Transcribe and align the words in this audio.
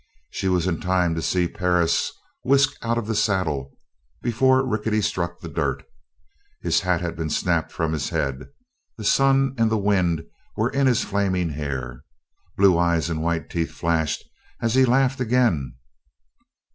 She 0.31 0.47
was 0.47 0.65
in 0.65 0.79
time 0.79 1.13
to 1.13 1.21
see 1.21 1.47
Perris 1.47 2.11
whisk 2.43 2.71
out 2.81 2.97
of 2.97 3.05
the 3.05 3.13
saddle 3.13 3.77
before 4.23 4.67
Rickety 4.67 4.99
struck 4.99 5.39
the 5.39 5.47
dirt. 5.47 5.83
His 6.59 6.79
hat 6.79 7.01
had 7.01 7.15
been 7.15 7.29
snapped 7.29 7.71
from 7.71 7.93
his 7.93 8.09
head. 8.09 8.47
The 8.97 9.03
sun 9.03 9.53
and 9.59 9.69
the 9.69 9.77
wind 9.77 10.25
were 10.57 10.71
in 10.71 10.87
his 10.87 11.03
flaming 11.03 11.49
hair. 11.49 12.03
Blue 12.57 12.79
eyes 12.79 13.11
and 13.11 13.21
white 13.21 13.47
teeth 13.47 13.69
flashed 13.73 14.23
as 14.59 14.73
he 14.73 14.85
laughed 14.85 15.19
again. 15.19 15.75